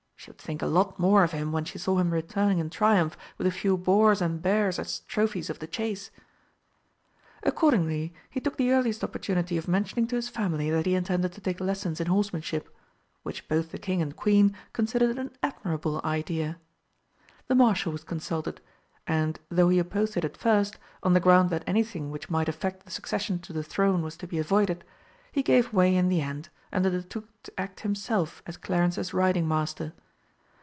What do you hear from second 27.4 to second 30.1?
to act himself as Clarence's riding master.